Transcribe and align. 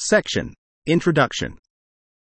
Section 0.00 0.54
Introduction 0.86 1.58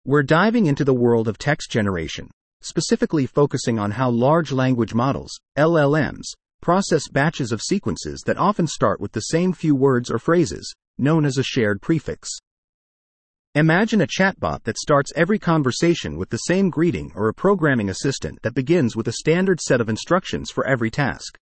We're 0.04 0.22
diving 0.22 0.66
into 0.66 0.84
the 0.84 0.94
world 0.94 1.26
of 1.26 1.38
text 1.38 1.72
generation, 1.72 2.30
specifically 2.62 3.26
focusing 3.26 3.80
on 3.80 3.90
how 3.90 4.10
large 4.10 4.52
language 4.52 4.94
models, 4.94 5.36
LLMs, 5.58 6.22
process 6.62 7.08
batches 7.08 7.50
of 7.50 7.60
sequences 7.60 8.22
that 8.26 8.38
often 8.38 8.68
start 8.68 9.00
with 9.00 9.10
the 9.10 9.22
same 9.22 9.52
few 9.52 9.74
words 9.74 10.08
or 10.08 10.20
phrases, 10.20 10.72
known 10.98 11.24
as 11.24 11.36
a 11.36 11.42
shared 11.42 11.82
prefix. 11.82 12.30
Imagine 13.56 14.02
a 14.02 14.06
chatbot 14.06 14.62
that 14.62 14.78
starts 14.78 15.12
every 15.16 15.40
conversation 15.40 16.16
with 16.16 16.30
the 16.30 16.36
same 16.36 16.70
greeting 16.70 17.10
or 17.16 17.28
a 17.28 17.34
programming 17.34 17.88
assistant 17.88 18.38
that 18.42 18.54
begins 18.54 18.94
with 18.94 19.08
a 19.08 19.14
standard 19.14 19.60
set 19.60 19.80
of 19.80 19.88
instructions 19.88 20.48
for 20.48 20.64
every 20.64 20.92
task. 20.92 21.36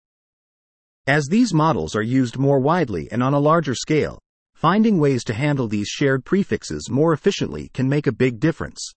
As 1.05 1.25
these 1.25 1.54
models 1.54 1.93
are 1.93 2.02
used 2.02 2.38
more 2.38 2.61
widely 2.61 3.09
and 3.11 3.21
on 3.21 3.34
a 3.34 3.39
larger 3.39 3.75
scale, 3.75 4.18
finding 4.62 5.00
ways 5.00 5.23
to 5.23 5.34
handle 5.34 5.68
these 5.68 5.88
shared 5.88 6.23
prefixes 6.23 6.88
more 6.88 7.14
efficiently 7.14 7.71
can 7.73 7.89
make 7.89 8.05
a 8.05 8.12
big 8.12 8.40
difference. 8.40 8.91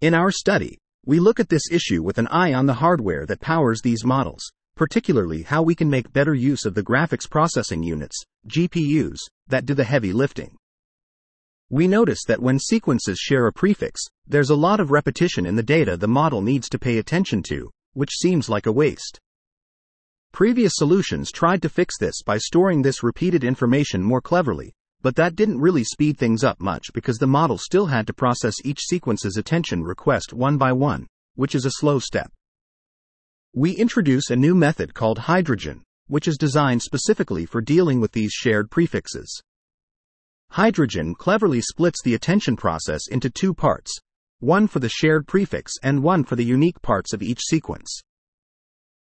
In 0.00 0.14
our 0.14 0.30
study, 0.30 0.78
we 1.04 1.20
look 1.20 1.38
at 1.38 1.50
this 1.50 1.70
issue 1.70 2.02
with 2.02 2.16
an 2.16 2.26
eye 2.28 2.54
on 2.54 2.64
the 2.64 2.72
hardware 2.72 3.26
that 3.26 3.42
powers 3.42 3.82
these 3.82 4.02
models, 4.02 4.42
particularly 4.74 5.42
how 5.42 5.60
we 5.60 5.74
can 5.74 5.90
make 5.90 6.10
better 6.10 6.32
use 6.32 6.64
of 6.64 6.72
the 6.72 6.82
graphics 6.82 7.28
processing 7.28 7.82
units, 7.82 8.16
GPUs, 8.48 9.18
that 9.46 9.66
do 9.66 9.74
the 9.74 9.84
heavy 9.84 10.14
lifting. 10.14 10.56
We 11.68 11.86
notice 11.86 12.24
that 12.26 12.40
when 12.40 12.58
sequences 12.58 13.18
share 13.18 13.46
a 13.46 13.52
prefix, 13.52 14.00
there's 14.26 14.48
a 14.48 14.56
lot 14.56 14.80
of 14.80 14.90
repetition 14.90 15.44
in 15.44 15.56
the 15.56 15.62
data 15.62 15.98
the 15.98 16.08
model 16.08 16.40
needs 16.40 16.70
to 16.70 16.78
pay 16.78 16.96
attention 16.96 17.42
to, 17.50 17.68
which 17.92 18.16
seems 18.16 18.48
like 18.48 18.64
a 18.64 18.72
waste. 18.72 19.20
Previous 20.36 20.74
solutions 20.76 21.32
tried 21.32 21.62
to 21.62 21.68
fix 21.70 21.96
this 21.98 22.20
by 22.22 22.36
storing 22.36 22.82
this 22.82 23.02
repeated 23.02 23.42
information 23.42 24.02
more 24.02 24.20
cleverly, 24.20 24.74
but 25.00 25.16
that 25.16 25.34
didn't 25.34 25.62
really 25.62 25.82
speed 25.82 26.18
things 26.18 26.44
up 26.44 26.60
much 26.60 26.92
because 26.92 27.16
the 27.16 27.26
model 27.26 27.56
still 27.56 27.86
had 27.86 28.06
to 28.06 28.12
process 28.12 28.56
each 28.62 28.80
sequence's 28.82 29.38
attention 29.38 29.82
request 29.82 30.34
one 30.34 30.58
by 30.58 30.72
one, 30.72 31.06
which 31.36 31.54
is 31.54 31.64
a 31.64 31.70
slow 31.78 31.98
step. 31.98 32.30
We 33.54 33.72
introduce 33.72 34.28
a 34.28 34.36
new 34.36 34.54
method 34.54 34.92
called 34.92 35.20
Hydragen, 35.20 35.80
which 36.06 36.28
is 36.28 36.36
designed 36.36 36.82
specifically 36.82 37.46
for 37.46 37.62
dealing 37.62 37.98
with 37.98 38.12
these 38.12 38.32
shared 38.32 38.70
prefixes. 38.70 39.40
Hydragen 40.52 41.14
cleverly 41.14 41.62
splits 41.62 42.02
the 42.02 42.12
attention 42.12 42.56
process 42.56 43.08
into 43.10 43.30
two 43.30 43.54
parts, 43.54 43.90
one 44.40 44.66
for 44.66 44.80
the 44.80 44.90
shared 44.90 45.26
prefix 45.26 45.72
and 45.82 46.02
one 46.02 46.24
for 46.24 46.36
the 46.36 46.44
unique 46.44 46.82
parts 46.82 47.14
of 47.14 47.22
each 47.22 47.40
sequence. 47.40 48.02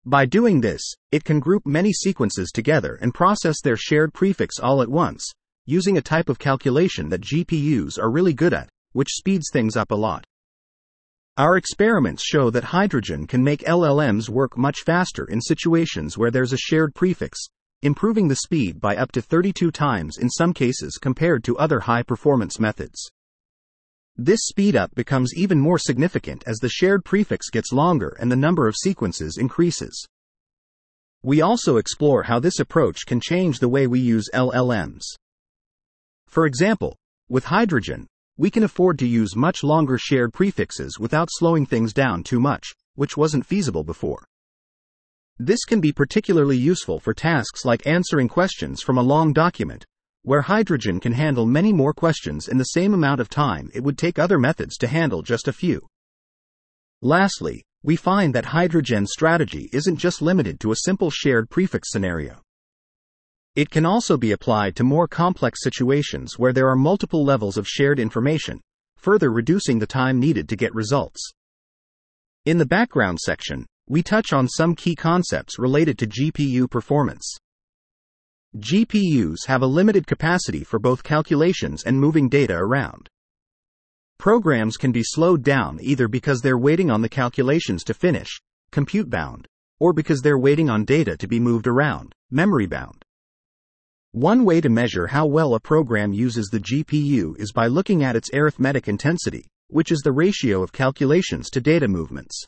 By 0.05 0.25
doing 0.25 0.61
this, 0.61 0.81
it 1.11 1.25
can 1.25 1.39
group 1.39 1.65
many 1.65 1.91
sequences 1.91 2.51
together 2.51 2.97
and 3.01 3.13
process 3.13 3.61
their 3.61 3.75
shared 3.75 4.13
prefix 4.13 4.57
all 4.57 4.81
at 4.81 4.89
once, 4.89 5.29
using 5.65 5.97
a 5.97 6.01
type 6.01 6.29
of 6.29 6.39
calculation 6.39 7.09
that 7.09 7.21
GPUs 7.21 7.99
are 7.99 8.09
really 8.09 8.33
good 8.33 8.53
at, 8.53 8.69
which 8.93 9.11
speeds 9.11 9.49
things 9.51 9.75
up 9.75 9.91
a 9.91 9.95
lot. 9.95 10.23
Our 11.37 11.57
experiments 11.57 12.23
show 12.23 12.49
that 12.49 12.65
Hydragen 12.65 13.27
can 13.27 13.43
make 13.43 13.61
LLMs 13.61 14.29
work 14.29 14.57
much 14.57 14.79
faster 14.85 15.25
in 15.25 15.41
situations 15.41 16.17
where 16.17 16.31
there's 16.31 16.53
a 16.53 16.57
shared 16.57 16.95
prefix, 16.95 17.37
improving 17.81 18.27
the 18.27 18.37
speed 18.37 18.79
by 18.79 18.95
up 18.95 19.11
to 19.13 19.21
32 19.21 19.69
times 19.71 20.17
in 20.17 20.29
some 20.29 20.53
cases 20.53 20.97
compared 21.01 21.43
to 21.43 21.57
other 21.57 21.81
high 21.81 22.03
performance 22.03 22.59
methods. 22.59 23.09
This 24.21 24.51
speedup 24.51 24.95
becomes 24.95 25.33
even 25.33 25.61
more 25.61 25.79
significant 25.79 26.43
as 26.45 26.57
the 26.57 26.67
shared 26.67 27.05
prefix 27.05 27.49
gets 27.49 27.71
longer 27.71 28.17
and 28.19 28.29
the 28.29 28.35
number 28.35 28.67
of 28.67 28.75
sequences 28.75 29.37
increases. 29.37 30.05
We 31.23 31.39
also 31.39 31.77
explore 31.77 32.23
how 32.23 32.41
this 32.41 32.59
approach 32.59 33.05
can 33.07 33.21
change 33.21 33.59
the 33.59 33.69
way 33.69 33.87
we 33.87 34.01
use 34.01 34.29
LLMs. 34.33 35.03
For 36.27 36.45
example, 36.45 36.97
with 37.29 37.45
Hydragen, 37.45 38.07
we 38.37 38.51
can 38.51 38.63
afford 38.63 38.99
to 38.99 39.07
use 39.07 39.37
much 39.37 39.63
longer 39.63 39.97
shared 39.97 40.33
prefixes 40.33 40.99
without 40.99 41.29
slowing 41.31 41.65
things 41.65 41.93
down 41.93 42.23
too 42.23 42.41
much, 42.41 42.73
which 42.95 43.15
wasn't 43.15 43.45
feasible 43.45 43.85
before. 43.85 44.25
This 45.37 45.63
can 45.63 45.79
be 45.79 45.93
particularly 45.93 46.57
useful 46.57 46.99
for 46.99 47.13
tasks 47.13 47.63
like 47.63 47.87
answering 47.87 48.27
questions 48.27 48.81
from 48.81 48.97
a 48.97 49.01
long 49.01 49.31
document, 49.31 49.85
where 50.23 50.41
Hydragen 50.43 51.01
can 51.01 51.13
handle 51.13 51.45
many 51.45 51.71
more 51.71 51.93
questions 51.93 52.47
in 52.47 52.57
the 52.57 52.65
same 52.75 52.93
amount 52.93 53.21
of 53.21 53.29
time 53.29 53.69
it 53.73 53.83
would 53.83 53.97
take 53.97 54.19
other 54.19 54.37
methods 54.37 54.77
to 54.77 54.87
handle 54.87 55.21
just 55.21 55.47
a 55.47 55.53
few. 55.53 55.87
Lastly, 57.01 57.63
we 57.81 57.95
find 57.95 58.35
that 58.35 58.45
Hydragen's 58.45 59.11
strategy 59.11 59.69
isn't 59.71 59.97
just 59.97 60.21
limited 60.21 60.59
to 60.59 60.71
a 60.71 60.77
simple 60.83 61.09
shared 61.09 61.49
prefix 61.49 61.91
scenario. 61.91 62.41
It 63.55 63.69
can 63.69 63.85
also 63.85 64.17
be 64.17 64.31
applied 64.31 64.75
to 64.75 64.83
more 64.83 65.07
complex 65.07 65.63
situations 65.63 66.37
where 66.37 66.53
there 66.53 66.69
are 66.69 66.75
multiple 66.75 67.23
levels 67.23 67.57
of 67.57 67.67
shared 67.67 67.99
information, 67.99 68.59
further 68.97 69.31
reducing 69.31 69.79
the 69.79 69.87
time 69.87 70.19
needed 70.19 70.49
to 70.49 70.55
get 70.55 70.75
results. 70.75 71.31
In 72.45 72.57
the 72.57 72.65
background 72.65 73.19
section, 73.19 73.65
we 73.87 74.03
touch 74.03 74.33
on 74.33 74.47
some 74.47 74.75
key 74.75 74.95
concepts 74.95 75.57
related 75.57 75.97
to 75.99 76.07
GPU 76.07 76.69
performance. 76.69 77.37
GPUs 78.57 79.45
have 79.45 79.61
a 79.61 79.67
limited 79.67 80.07
capacity 80.07 80.63
for 80.63 80.79
both 80.79 81.03
calculations 81.03 81.83
and 81.83 81.99
moving 81.99 82.27
data 82.27 82.55
around. 82.55 83.07
Programs 84.17 84.75
can 84.75 84.91
be 84.91 85.03
slowed 85.03 85.43
down 85.43 85.77
either 85.81 86.07
because 86.07 86.41
they're 86.41 86.57
waiting 86.57 86.89
on 86.89 87.03
the 87.03 87.09
calculations 87.09 87.83
to 87.83 87.93
finish, 87.93 88.41
compute 88.71 89.07
bound, 89.07 89.47
or 89.79 89.93
because 89.93 90.21
they're 90.21 90.39
waiting 90.39 90.67
on 90.67 90.83
data 90.83 91.15
to 91.15 91.27
be 91.27 91.39
moved 91.39 91.67
around, 91.67 92.11
memory 92.31 92.65
bound. 92.65 93.05
One 94.13 94.43
way 94.43 94.61
to 94.61 94.69
measure 94.69 95.05
how 95.05 95.27
well 95.27 95.53
a 95.53 95.59
program 95.59 96.11
uses 96.11 96.47
the 96.47 96.59
GPU 96.59 97.39
is 97.39 97.51
by 97.51 97.67
looking 97.67 98.03
at 98.03 98.15
its 98.15 98.31
arithmetic 98.33 98.87
intensity, 98.87 99.47
which 99.67 99.91
is 99.91 99.99
the 99.99 100.11
ratio 100.11 100.63
of 100.63 100.71
calculations 100.71 101.51
to 101.51 101.61
data 101.61 101.87
movements. 101.87 102.43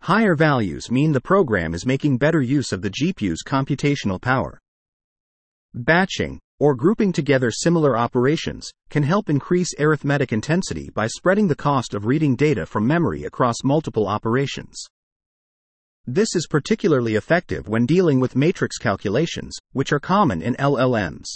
Higher 0.00 0.34
values 0.34 0.90
mean 0.90 1.12
the 1.12 1.20
program 1.20 1.74
is 1.74 1.84
making 1.84 2.16
better 2.16 2.40
use 2.40 2.72
of 2.72 2.80
the 2.80 2.90
GPU's 2.90 3.42
computational 3.46 4.18
power. 4.18 4.58
Batching, 5.74 6.38
or 6.58 6.74
grouping 6.74 7.12
together 7.12 7.50
similar 7.50 7.96
operations, 7.96 8.70
can 8.88 9.02
help 9.02 9.28
increase 9.28 9.74
arithmetic 9.78 10.32
intensity 10.32 10.90
by 10.94 11.06
spreading 11.06 11.48
the 11.48 11.54
cost 11.54 11.94
of 11.94 12.06
reading 12.06 12.34
data 12.34 12.64
from 12.64 12.86
memory 12.86 13.24
across 13.24 13.56
multiple 13.62 14.06
operations. 14.06 14.86
This 16.06 16.34
is 16.34 16.46
particularly 16.46 17.16
effective 17.16 17.68
when 17.68 17.84
dealing 17.84 18.20
with 18.20 18.36
matrix 18.36 18.78
calculations, 18.78 19.56
which 19.72 19.92
are 19.92 20.00
common 20.00 20.40
in 20.40 20.54
LLMs. 20.54 21.26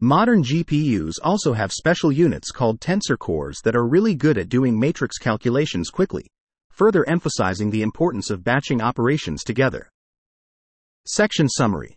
Modern 0.00 0.42
GPUs 0.42 1.14
also 1.22 1.52
have 1.52 1.72
special 1.72 2.10
units 2.10 2.50
called 2.50 2.80
tensor 2.80 3.16
cores 3.16 3.60
that 3.62 3.76
are 3.76 3.86
really 3.86 4.14
good 4.14 4.36
at 4.36 4.48
doing 4.48 4.78
matrix 4.78 5.18
calculations 5.18 5.88
quickly, 5.88 6.26
further 6.68 7.08
emphasizing 7.08 7.70
the 7.70 7.82
importance 7.82 8.28
of 8.28 8.42
batching 8.42 8.82
operations 8.82 9.44
together. 9.44 9.88
Section 11.06 11.48
Summary 11.48 11.96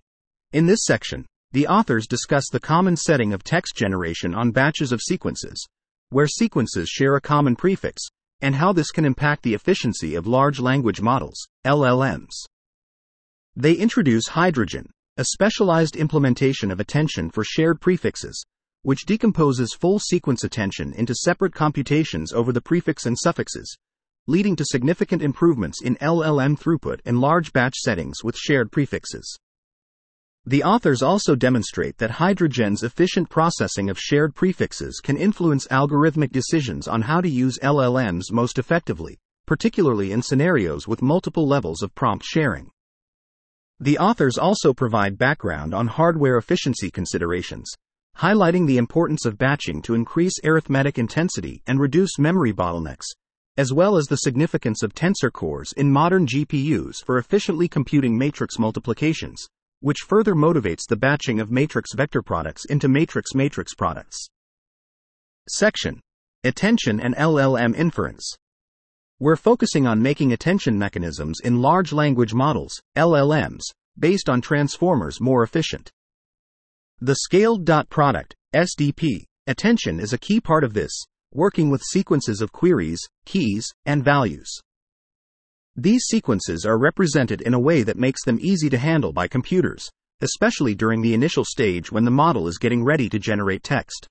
in 0.54 0.66
this 0.66 0.80
section, 0.84 1.26
the 1.52 1.68
authors 1.68 2.08
discuss 2.08 2.46
the 2.52 2.60
common 2.60 2.96
setting 2.96 3.34
of 3.34 3.44
text 3.44 3.76
generation 3.76 4.34
on 4.34 4.52
batches 4.52 4.92
of 4.92 5.02
sequences, 5.02 5.66
where 6.10 6.28
sequences 6.28 6.88
share 6.88 7.16
a 7.16 7.22
common 7.22 7.56
prefix, 7.56 8.02
and 8.42 8.56
how 8.56 8.72
this 8.72 8.92
can 8.92 9.06
impact 9.06 9.44
the 9.44 9.54
efficiency 9.54 10.16
of 10.16 10.28
large 10.28 10.60
language 10.60 11.02
models, 11.02 11.48
LLMs. 11.66 12.46
They 13.56 13.74
introduce 13.74 14.30
Hydragen, 14.30 14.86
a 15.18 15.26
specialized 15.26 15.96
implementation 15.96 16.72
of 16.72 16.80
attention 16.80 17.32
for 17.32 17.44
shared 17.44 17.82
prefixes, 17.82 18.46
which 18.84 19.06
decomposes 19.06 19.74
full 19.74 20.00
sequence 20.00 20.44
attention 20.44 20.94
into 20.94 21.16
separate 21.16 21.54
computations 21.54 22.32
over 22.32 22.54
the 22.54 22.62
prefix 22.62 23.06
and 23.06 23.18
suffixes, 23.18 23.76
leading 24.28 24.56
to 24.56 24.66
significant 24.66 25.22
improvements 25.22 25.82
in 25.82 25.96
LLM 25.96 26.58
throughput 26.58 27.00
in 27.06 27.20
large 27.20 27.52
batch 27.52 27.76
settings 27.78 28.24
with 28.24 28.38
shared 28.38 28.72
prefixes. 28.72 29.38
The 30.48 30.64
authors 30.64 31.02
also 31.02 31.36
demonstrate 31.36 31.98
that 31.98 32.10
Hydragen's 32.10 32.82
efficient 32.82 33.30
processing 33.30 33.90
of 33.90 34.00
shared 34.00 34.34
prefixes 34.34 35.02
can 35.04 35.18
influence 35.18 35.68
algorithmic 35.68 36.32
decisions 36.32 36.88
on 36.88 37.02
how 37.02 37.20
to 37.20 37.28
use 37.28 37.60
LLMs 37.62 38.32
most 38.32 38.58
effectively, 38.58 39.18
particularly 39.46 40.14
in 40.14 40.22
scenarios 40.22 40.88
with 40.88 41.02
multiple 41.02 41.46
levels 41.46 41.84
of 41.84 41.94
prompt 41.96 42.24
sharing. 42.24 42.72
The 43.82 43.98
authors 43.98 44.38
also 44.38 44.74
provide 44.74 45.18
background 45.18 45.74
on 45.74 45.88
hardware 45.88 46.38
efficiency 46.38 46.90
considerations, 46.92 47.70
highlighting 48.20 48.68
the 48.68 48.78
importance 48.78 49.26
of 49.26 49.38
batching 49.38 49.82
to 49.82 49.96
increase 49.96 50.40
arithmetic 50.46 50.98
intensity 50.98 51.62
and 51.68 51.78
reduce 51.78 52.18
memory 52.18 52.54
bottlenecks, 52.54 53.08
as 53.58 53.74
well 53.74 53.98
as 53.98 54.06
the 54.06 54.16
significance 54.16 54.82
of 54.82 54.96
tensor 54.96 55.30
cores 55.30 55.74
in 55.74 55.92
modern 55.92 56.26
GPUs 56.26 57.04
for 57.06 57.18
efficiently 57.18 57.68
computing 57.68 58.18
matrix 58.18 58.58
multiplications 58.58 59.46
which 59.80 60.06
further 60.08 60.36
motivates 60.36 60.88
the 60.88 60.96
batching 60.96 61.40
of 61.40 61.52
matrix 61.52 61.94
vector 61.94 62.22
products 62.22 62.66
into 62.66 62.88
matrix 62.88 63.36
matrix 63.36 63.74
products. 63.74 64.28
Section 65.50 66.02
Attention 66.44 67.00
and 67.00 67.16
LLM 67.16 67.76
Inference. 67.76 68.36
We're 69.20 69.36
focusing 69.36 69.88
on 69.88 70.02
making 70.02 70.32
attention 70.32 70.78
mechanisms 70.78 71.40
in 71.44 71.62
large 71.62 71.92
language 71.92 72.34
models, 72.34 72.80
LLMs, 72.96 73.64
based 73.98 74.30
on 74.30 74.42
transformers 74.42 75.20
more 75.20 75.44
efficient. 75.44 75.92
The 77.00 77.16
scaled 77.16 77.66
dot 77.66 77.90
product, 77.90 78.36
SDP. 78.56 79.26
Attention 79.48 80.00
is 80.00 80.14
a 80.14 80.18
key 80.18 80.40
part 80.40 80.64
of 80.64 80.74
this, 80.74 80.92
working 81.34 81.70
with 81.70 81.82
sequences 81.82 82.42
of 82.42 82.52
queries, 82.52 83.02
keys, 83.26 83.66
and 83.86 84.04
values. 84.04 84.50
These 85.80 86.06
sequences 86.06 86.66
are 86.66 86.80
represented 86.80 87.42
in 87.42 87.54
a 87.54 87.60
way 87.60 87.84
that 87.84 88.00
makes 88.00 88.26
them 88.26 88.40
easy 88.42 88.68
to 88.72 88.80
handle 88.80 89.14
by 89.14 89.28
computers, 89.28 89.88
especially 90.22 90.74
during 90.74 91.04
the 91.04 91.14
initial 91.14 91.46
stage 91.46 91.92
when 91.92 92.04
the 92.04 92.10
model 92.10 92.48
is 92.48 92.58
getting 92.58 92.84
ready 92.84 93.08
to 93.10 93.20
generate 93.20 93.62
text. 93.62 94.08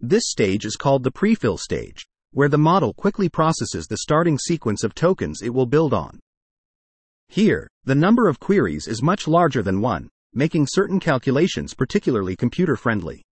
This 0.00 0.24
stage 0.26 0.66
is 0.66 0.76
called 0.76 1.02
the 1.02 1.10
prefill 1.10 1.58
stage, 1.58 2.06
where 2.32 2.50
the 2.50 2.58
model 2.58 2.92
quickly 2.92 3.30
processes 3.30 3.86
the 3.86 3.96
starting 4.02 4.36
sequence 4.36 4.84
of 4.84 4.94
tokens 4.94 5.40
it 5.40 5.54
will 5.54 5.64
build 5.64 5.94
on. 5.94 6.20
Here, 7.28 7.66
the 7.84 7.94
number 7.94 8.28
of 8.28 8.38
queries 8.38 8.86
is 8.86 9.02
much 9.02 9.26
larger 9.26 9.62
than 9.62 9.80
one, 9.80 10.10
making 10.34 10.66
certain 10.70 11.00
calculations 11.00 11.72
particularly 11.72 12.36
computer 12.36 12.76
friendly. 12.76 13.22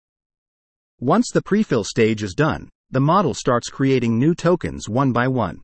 Once 0.99 1.31
the 1.31 1.43
prefill 1.43 1.85
stage 1.85 2.23
is 2.23 2.33
done, 2.33 2.71
the 2.91 3.01
model 3.01 3.35
starts 3.35 3.69
creating 3.69 4.19
new 4.19 4.35
tokens 4.35 4.89
one 4.89 5.13
by 5.13 5.29
one. 5.29 5.61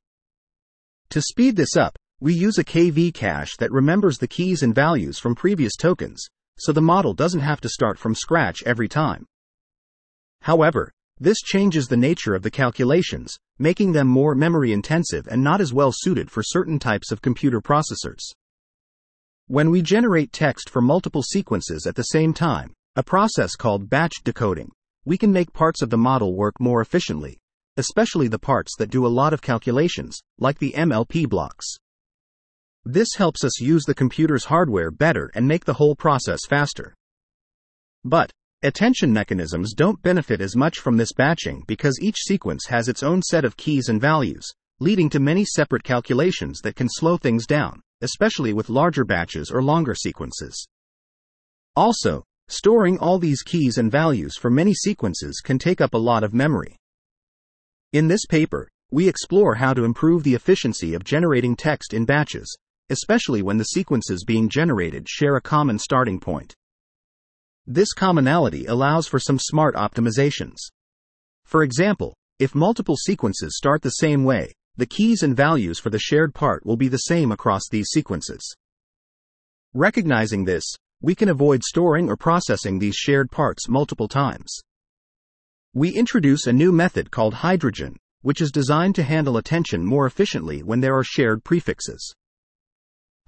To 1.10 1.22
speed 1.22 1.56
this 1.56 1.76
up, 1.76 1.96
we 2.20 2.34
use 2.34 2.58
a 2.58 2.64
KV 2.64 3.12
cache 3.12 3.56
that 3.58 3.72
remembers 3.72 4.18
the 4.18 4.28
keys 4.28 4.62
and 4.62 4.74
values 4.74 5.18
from 5.18 5.34
previous 5.34 5.76
tokens, 5.76 6.24
so 6.58 6.72
the 6.72 6.80
model 6.80 7.14
doesn't 7.14 7.40
have 7.40 7.60
to 7.60 7.68
start 7.68 7.98
from 7.98 8.14
scratch 8.14 8.62
every 8.64 8.88
time. 8.88 9.26
However, 10.42 10.92
this 11.20 11.40
changes 11.40 11.86
the 11.86 11.96
nature 11.96 12.34
of 12.34 12.42
the 12.42 12.50
calculations, 12.50 13.36
making 13.58 13.92
them 13.92 14.08
more 14.08 14.34
memory 14.34 14.72
intensive 14.72 15.28
and 15.28 15.42
not 15.42 15.60
as 15.60 15.72
well 15.72 15.92
suited 15.92 16.30
for 16.30 16.42
certain 16.42 16.78
types 16.78 17.12
of 17.12 17.22
computer 17.22 17.60
processors. 17.60 18.32
When 19.46 19.70
we 19.70 19.82
generate 19.82 20.32
text 20.32 20.70
for 20.70 20.80
multiple 20.80 21.22
sequences 21.22 21.86
at 21.86 21.94
the 21.94 22.02
same 22.02 22.32
time, 22.32 22.72
a 22.96 23.02
process 23.02 23.54
called 23.56 23.90
batch 23.90 24.14
decoding, 24.24 24.70
we 25.04 25.18
can 25.18 25.32
make 25.32 25.52
parts 25.52 25.82
of 25.82 25.90
the 25.90 25.98
model 25.98 26.34
work 26.34 26.58
more 26.58 26.80
efficiently, 26.80 27.38
especially 27.76 28.28
the 28.28 28.38
parts 28.38 28.74
that 28.78 28.90
do 28.90 29.06
a 29.06 29.08
lot 29.08 29.32
of 29.32 29.42
calculations, 29.42 30.18
like 30.38 30.58
the 30.58 30.72
MLP 30.76 31.28
blocks. 31.28 31.66
This 32.84 33.08
helps 33.16 33.44
us 33.44 33.60
use 33.60 33.84
the 33.84 33.94
computer's 33.94 34.44
hardware 34.44 34.90
better 34.90 35.30
and 35.34 35.48
make 35.48 35.64
the 35.64 35.74
whole 35.74 35.96
process 35.96 36.40
faster. 36.48 36.94
But, 38.04 38.30
Attention 38.64 39.12
mechanisms 39.12 39.74
don't 39.74 40.00
benefit 40.00 40.40
as 40.40 40.56
much 40.56 40.78
from 40.78 40.96
this 40.96 41.12
batching 41.12 41.64
because 41.66 42.00
each 42.00 42.16
sequence 42.16 42.64
has 42.64 42.88
its 42.88 43.02
own 43.02 43.20
set 43.20 43.44
of 43.44 43.58
keys 43.58 43.90
and 43.90 44.00
values, 44.00 44.50
leading 44.80 45.10
to 45.10 45.20
many 45.20 45.44
separate 45.44 45.84
calculations 45.84 46.62
that 46.62 46.74
can 46.74 46.88
slow 46.88 47.18
things 47.18 47.46
down, 47.46 47.82
especially 48.00 48.54
with 48.54 48.70
larger 48.70 49.04
batches 49.04 49.50
or 49.50 49.62
longer 49.62 49.94
sequences. 49.94 50.66
Also, 51.76 52.24
storing 52.48 52.96
all 53.00 53.18
these 53.18 53.42
keys 53.42 53.76
and 53.76 53.92
values 53.92 54.34
for 54.34 54.48
many 54.48 54.72
sequences 54.72 55.42
can 55.44 55.58
take 55.58 55.82
up 55.82 55.92
a 55.92 55.98
lot 55.98 56.24
of 56.24 56.32
memory. 56.32 56.74
In 57.94 58.08
this 58.08 58.26
paper, 58.26 58.68
we 58.90 59.06
explore 59.06 59.54
how 59.54 59.72
to 59.72 59.84
improve 59.84 60.24
the 60.24 60.34
efficiency 60.34 60.94
of 60.94 61.04
generating 61.04 61.54
text 61.54 61.94
in 61.94 62.04
batches, 62.04 62.52
especially 62.90 63.40
when 63.40 63.56
the 63.56 63.66
sequences 63.66 64.24
being 64.24 64.48
generated 64.48 65.08
share 65.08 65.36
a 65.36 65.40
common 65.40 65.78
starting 65.78 66.18
point. 66.18 66.56
This 67.68 67.92
commonality 67.92 68.66
allows 68.66 69.06
for 69.06 69.20
some 69.20 69.38
smart 69.38 69.76
optimizations. 69.76 70.56
For 71.44 71.62
example, 71.62 72.16
if 72.40 72.52
multiple 72.52 72.96
sequences 72.96 73.56
start 73.56 73.80
the 73.80 73.90
same 73.90 74.24
way, 74.24 74.52
the 74.76 74.86
keys 74.86 75.22
and 75.22 75.36
values 75.36 75.78
for 75.78 75.90
the 75.90 76.00
shared 76.00 76.34
part 76.34 76.66
will 76.66 76.76
be 76.76 76.88
the 76.88 77.06
same 77.06 77.30
across 77.30 77.68
these 77.70 77.90
sequences. 77.92 78.56
Recognizing 79.72 80.44
this, 80.44 80.64
we 81.00 81.14
can 81.14 81.28
avoid 81.28 81.62
storing 81.62 82.08
or 82.08 82.16
processing 82.16 82.80
these 82.80 82.96
shared 82.96 83.30
parts 83.30 83.68
multiple 83.68 84.08
times. 84.08 84.64
We 85.76 85.90
introduce 85.90 86.46
a 86.46 86.52
new 86.52 86.70
method 86.70 87.10
called 87.10 87.34
Hydragen, 87.34 87.96
which 88.22 88.40
is 88.40 88.52
designed 88.52 88.94
to 88.94 89.02
handle 89.02 89.36
attention 89.36 89.84
more 89.84 90.06
efficiently 90.06 90.62
when 90.62 90.78
there 90.78 90.96
are 90.96 91.02
shared 91.02 91.42
prefixes. 91.42 92.14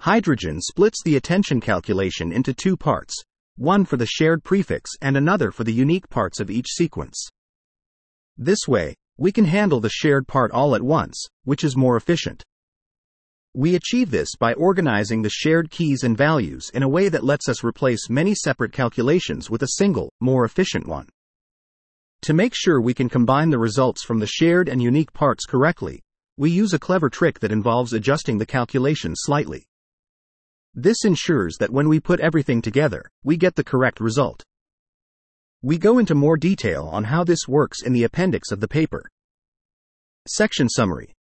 Hydragen 0.03 0.61
splits 0.61 1.03
the 1.03 1.17
attention 1.17 1.61
calculation 1.61 2.31
into 2.31 2.55
two 2.55 2.77
parts, 2.77 3.13
one 3.57 3.85
for 3.85 3.97
the 3.97 4.07
shared 4.07 4.45
prefix 4.45 4.93
and 5.03 5.17
another 5.17 5.51
for 5.51 5.65
the 5.65 5.73
unique 5.73 6.09
parts 6.09 6.39
of 6.39 6.49
each 6.49 6.69
sequence. 6.69 7.29
This 8.39 8.69
way, 8.69 8.95
we 9.19 9.33
can 9.33 9.47
handle 9.47 9.81
the 9.81 9.91
shared 9.91 10.29
part 10.29 10.53
all 10.53 10.77
at 10.77 10.83
once, 10.83 11.21
which 11.43 11.65
is 11.65 11.77
more 11.77 11.97
efficient. 11.97 12.45
We 13.55 13.75
achieve 13.75 14.13
this 14.13 14.37
by 14.39 14.53
organizing 14.53 15.23
the 15.23 15.31
shared 15.31 15.73
keys 15.73 16.05
and 16.05 16.17
values 16.17 16.71
in 16.73 16.85
a 16.85 16.89
way 16.89 17.09
that 17.09 17.25
lets 17.25 17.49
us 17.49 17.65
replace 17.65 18.09
many 18.09 18.37
separate 18.37 18.73
calculations 18.73 19.51
with 19.51 19.65
a 19.65 19.79
single, 19.79 20.13
more 20.21 20.45
efficient 20.45 20.87
one. 20.87 21.09
To 22.27 22.35
make 22.35 22.55
sure 22.57 22.81
we 22.81 22.93
can 22.93 23.09
combine 23.09 23.51
the 23.51 23.59
results 23.61 24.03
from 24.03 24.19
the 24.19 24.27
shared 24.27 24.69
and 24.69 24.83
unique 24.83 25.13
parts 25.13 25.45
correctly, 25.45 26.03
we 26.37 26.51
use 26.51 26.75
a 26.75 26.79
clever 26.81 27.09
trick 27.09 27.39
that 27.39 27.53
involves 27.53 27.93
adjusting 27.93 28.37
the 28.37 28.45
calculation 28.45 29.13
slightly. 29.15 29.65
This 30.75 31.05
ensures 31.05 31.57
that 31.61 31.71
when 31.71 31.89
we 31.89 32.01
put 32.01 32.19
everything 32.19 32.61
together, 32.61 33.05
we 33.23 33.37
get 33.37 33.55
the 33.55 33.63
correct 33.63 34.01
result. 34.01 34.43
We 35.63 35.79
go 35.79 36.01
into 36.01 36.17
more 36.17 36.37
detail 36.37 36.91
on 36.93 37.05
how 37.05 37.23
this 37.23 37.47
works 37.47 37.83
in 37.83 37.93
the 37.93 38.03
appendix 38.03 38.51
of 38.51 38.59
the 38.59 38.67
paper. 38.67 39.09
Section 40.27 40.69
Summary 40.69 41.15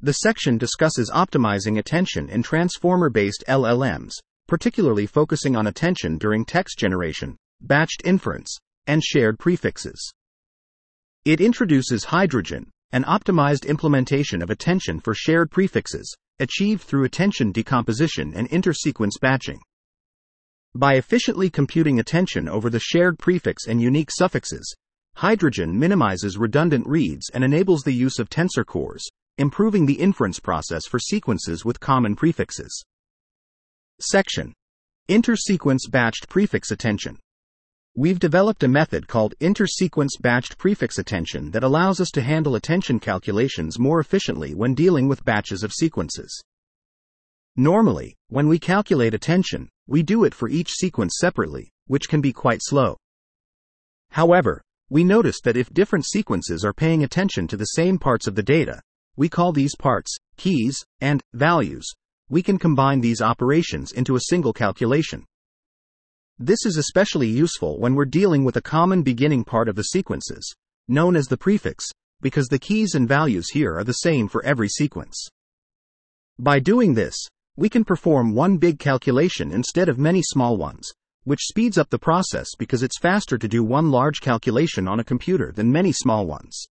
The 0.00 0.14
section 0.14 0.58
discusses 0.58 1.08
optimizing 1.08 1.78
attention 1.78 2.28
in 2.28 2.42
transformer 2.42 3.10
based 3.10 3.44
LLMs, 3.46 4.14
particularly 4.48 5.06
focusing 5.06 5.54
on 5.54 5.68
attention 5.68 6.18
during 6.18 6.44
text 6.44 6.80
generation, 6.80 7.36
batched 7.64 8.04
inference, 8.04 8.58
and 8.88 9.04
shared 9.04 9.38
prefixes. 9.38 10.12
It 11.24 11.40
introduces 11.40 12.06
Hydragen, 12.06 12.70
an 12.92 13.04
optimized 13.04 13.66
implementation 13.66 14.42
of 14.42 14.50
attention 14.50 15.00
for 15.00 15.14
shared 15.14 15.50
prefixes, 15.50 16.14
achieved 16.38 16.82
through 16.82 17.04
attention 17.04 17.52
decomposition 17.52 18.32
and 18.34 18.48
intersequence 18.50 19.20
batching. 19.20 19.60
By 20.74 20.94
efficiently 20.94 21.50
computing 21.50 21.98
attention 21.98 22.48
over 22.48 22.70
the 22.70 22.80
shared 22.80 23.18
prefix 23.18 23.66
and 23.66 23.82
unique 23.82 24.10
suffixes, 24.10 24.74
Hydragen 25.16 25.72
minimizes 25.74 26.38
redundant 26.38 26.86
reads 26.86 27.28
and 27.34 27.42
enables 27.42 27.82
the 27.82 27.92
use 27.92 28.18
of 28.18 28.30
tensor 28.30 28.64
cores, 28.64 29.08
improving 29.36 29.86
the 29.86 30.00
inference 30.00 30.38
process 30.38 30.86
for 30.86 30.98
sequences 30.98 31.64
with 31.64 31.80
common 31.80 32.14
prefixes. 32.14 32.84
Section 34.00 34.52
Intersequence 35.08 35.88
batched 35.90 36.28
prefix 36.28 36.70
attention. 36.70 37.18
We've 37.98 38.20
developed 38.20 38.62
a 38.62 38.68
method 38.68 39.08
called 39.08 39.34
intersequence 39.40 40.20
batched 40.22 40.56
prefix 40.56 40.98
attention 40.98 41.50
that 41.50 41.64
allows 41.64 42.00
us 42.00 42.12
to 42.12 42.22
handle 42.22 42.54
attention 42.54 43.00
calculations 43.00 43.76
more 43.76 43.98
efficiently 43.98 44.54
when 44.54 44.76
dealing 44.76 45.08
with 45.08 45.24
batches 45.24 45.64
of 45.64 45.72
sequences. 45.72 46.40
Normally, 47.56 48.14
when 48.28 48.46
we 48.46 48.60
calculate 48.60 49.14
attention, 49.14 49.68
we 49.88 50.04
do 50.04 50.22
it 50.22 50.32
for 50.32 50.48
each 50.48 50.70
sequence 50.70 51.16
separately, 51.18 51.72
which 51.88 52.08
can 52.08 52.20
be 52.20 52.32
quite 52.32 52.60
slow. 52.62 52.96
However, 54.12 54.62
we 54.88 55.02
noticed 55.02 55.42
that 55.42 55.56
if 55.56 55.74
different 55.74 56.06
sequences 56.06 56.64
are 56.64 56.72
paying 56.72 57.02
attention 57.02 57.48
to 57.48 57.56
the 57.56 57.64
same 57.64 57.98
parts 57.98 58.28
of 58.28 58.36
the 58.36 58.44
data, 58.44 58.80
we 59.16 59.28
call 59.28 59.50
these 59.50 59.74
parts 59.74 60.16
keys 60.36 60.84
and 61.00 61.20
values, 61.34 61.90
we 62.28 62.44
can 62.44 62.60
combine 62.60 63.00
these 63.00 63.20
operations 63.20 63.90
into 63.90 64.14
a 64.14 64.20
single 64.28 64.52
calculation. 64.52 65.24
This 66.40 66.64
is 66.64 66.76
especially 66.76 67.26
useful 67.26 67.80
when 67.80 67.96
we're 67.96 68.04
dealing 68.04 68.44
with 68.44 68.56
a 68.56 68.62
common 68.62 69.02
beginning 69.02 69.42
part 69.42 69.68
of 69.68 69.74
the 69.74 69.82
sequences, 69.82 70.54
known 70.86 71.16
as 71.16 71.26
the 71.26 71.36
prefix, 71.36 71.84
because 72.20 72.46
the 72.46 72.60
keys 72.60 72.94
and 72.94 73.08
values 73.08 73.50
here 73.50 73.76
are 73.76 73.82
the 73.82 73.92
same 73.92 74.28
for 74.28 74.44
every 74.44 74.68
sequence. 74.68 75.28
By 76.38 76.60
doing 76.60 76.94
this, 76.94 77.16
we 77.56 77.68
can 77.68 77.84
perform 77.84 78.36
one 78.36 78.56
big 78.56 78.78
calculation 78.78 79.50
instead 79.50 79.88
of 79.88 79.98
many 79.98 80.22
small 80.22 80.56
ones, 80.56 80.88
which 81.24 81.42
speeds 81.42 81.76
up 81.76 81.90
the 81.90 81.98
process 81.98 82.46
because 82.56 82.84
it's 82.84 83.00
faster 83.00 83.36
to 83.36 83.48
do 83.48 83.64
one 83.64 83.90
large 83.90 84.20
calculation 84.20 84.86
on 84.86 85.00
a 85.00 85.04
computer 85.04 85.50
than 85.50 85.72
many 85.72 85.90
small 85.90 86.24
ones. 86.24 86.66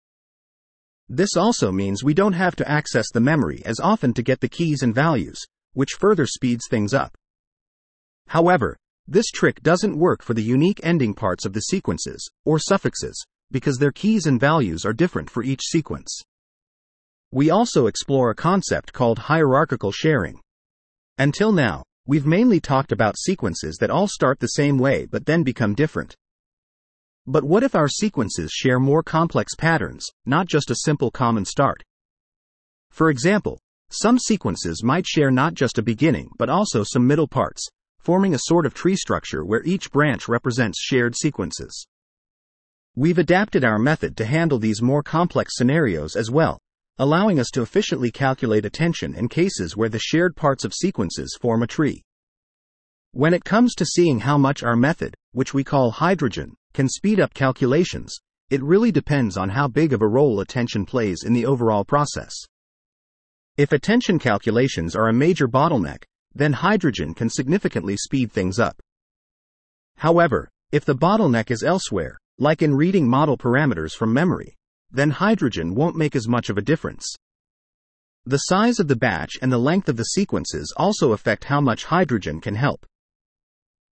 This 1.08 1.38
also 1.38 1.72
means 1.72 2.04
we 2.04 2.14
don't 2.14 2.34
have 2.34 2.58
to 2.58 2.70
access 2.70 3.10
the 3.14 3.22
memory 3.22 3.62
as 3.66 3.80
often 3.80 4.14
to 4.16 4.24
get 4.24 4.42
the 4.42 4.50
keys 4.50 4.84
and 4.84 4.94
values, 4.94 5.40
which 5.72 5.96
further 5.98 6.26
speeds 6.26 6.68
things 6.70 6.94
up. 6.94 7.16
However, 8.28 8.78
this 9.08 9.28
trick 9.28 9.62
doesn't 9.62 9.98
work 9.98 10.24
for 10.24 10.34
the 10.34 10.44
unique 10.44 10.80
ending 10.84 11.14
parts 11.14 11.46
of 11.46 11.54
the 11.54 11.62
sequences, 11.62 12.30
or 12.46 12.58
suffixes, 12.58 13.22
because 13.52 13.78
their 13.78 13.92
keys 13.92 14.26
and 14.26 14.40
values 14.40 14.86
are 14.86 14.94
different 14.94 15.30
for 15.30 15.44
each 15.44 15.62
sequence. 15.62 16.22
We 17.32 17.50
also 17.50 17.88
explore 17.88 18.30
a 18.30 18.36
concept 18.36 18.94
called 18.94 19.20
hierarchical 19.20 19.92
sharing. 19.92 20.40
Until 21.18 21.52
now, 21.52 21.84
we've 22.06 22.26
mainly 22.26 22.60
talked 22.60 22.92
about 22.92 23.18
sequences 23.18 23.78
that 23.78 23.90
all 23.90 24.08
start 24.08 24.40
the 24.40 24.48
same 24.48 24.78
way 24.78 25.06
but 25.06 25.26
then 25.26 25.44
become 25.44 25.74
different. 25.74 26.16
But 27.26 27.44
what 27.44 27.64
if 27.64 27.76
our 27.76 27.88
sequences 27.88 28.52
share 28.52 28.80
more 28.80 29.04
complex 29.04 29.56
patterns, 29.56 30.06
not 30.26 30.48
just 30.48 30.72
a 30.72 30.76
simple 30.84 31.12
common 31.12 31.46
start? 31.46 31.82
For 32.92 33.10
example, 33.10 33.60
some 33.90 34.20
sequences 34.20 34.84
might 34.84 35.06
share 35.08 35.32
not 35.32 35.54
just 35.54 35.78
a 35.78 35.84
beginning 35.84 36.30
but 36.38 36.50
also 36.50 36.84
some 36.84 37.08
middle 37.08 37.28
parts, 37.28 37.68
forming 38.04 38.34
a 38.34 38.40
sort 38.40 38.66
of 38.66 38.74
tree 38.74 38.96
structure 38.96 39.46
where 39.46 39.64
each 39.64 39.92
branch 39.92 40.28
represents 40.28 40.80
shared 40.80 41.16
sequences. 41.16 41.88
We've 42.96 43.18
adapted 43.18 43.64
our 43.64 43.80
method 43.80 44.16
to 44.18 44.26
handle 44.26 44.60
these 44.60 44.82
more 44.82 45.02
complex 45.02 45.54
scenarios 45.56 46.16
as 46.16 46.30
well, 46.30 46.60
allowing 47.00 47.40
us 47.40 47.50
to 47.52 47.62
efficiently 47.62 48.12
calculate 48.12 48.66
attention 48.66 49.16
in 49.16 49.30
cases 49.30 49.76
where 49.76 49.90
the 49.90 50.00
shared 50.00 50.36
parts 50.36 50.64
of 50.64 50.74
sequences 50.74 51.38
form 51.42 51.64
a 51.64 51.68
tree. 51.68 52.04
When 53.14 53.34
it 53.34 53.46
comes 53.46 53.74
to 53.76 53.86
seeing 53.86 54.20
how 54.20 54.38
much 54.38 54.64
our 54.64 54.76
method, 54.76 55.16
which 55.32 55.54
we 55.54 55.64
call 55.64 55.92
Hydragen, 55.92 56.54
can 56.74 56.90
speed 56.90 57.20
up 57.20 57.34
calculations, 57.34 58.16
it 58.50 58.62
really 58.62 58.92
depends 58.92 59.38
on 59.38 59.50
how 59.50 59.68
big 59.68 59.94
of 59.94 60.02
a 60.02 60.08
role 60.08 60.40
attention 60.40 60.86
plays 60.86 61.24
in 61.24 61.34
the 61.34 61.46
overall 61.46 61.86
process. 61.86 62.34
If 63.56 63.72
attention 63.72 64.20
calculations 64.20 64.96
are 64.96 65.10
a 65.10 65.14
major 65.14 65.48
bottleneck, 65.48 66.04
then 66.36 66.54
Hydragen 66.54 67.16
can 67.16 67.30
significantly 67.30 67.96
speed 67.98 68.32
things 68.32 68.60
up. 68.60 68.82
However, 69.98 70.50
if 70.72 70.86
the 70.86 70.96
bottleneck 70.96 71.52
is 71.52 71.64
elsewhere, 71.64 72.18
like 72.40 72.62
in 72.62 72.76
reading 72.76 73.08
model 73.08 73.38
parameters 73.38 73.94
from 73.94 74.14
memory, 74.14 74.56
then 74.92 75.12
Hydragen 75.12 75.76
won't 75.76 75.96
make 75.96 76.16
as 76.16 76.28
much 76.28 76.50
of 76.50 76.58
a 76.58 76.62
difference. 76.62 77.06
The 78.26 78.38
size 78.38 78.80
of 78.80 78.88
the 78.88 78.96
batch 78.96 79.34
and 79.42 79.52
the 79.52 79.58
length 79.58 79.90
of 79.90 79.98
the 79.98 80.04
sequences 80.04 80.74
also 80.78 81.12
affect 81.12 81.44
how 81.44 81.60
much 81.62 81.86
Hydragen 81.86 82.42
can 82.42 82.56
help. 82.56 82.86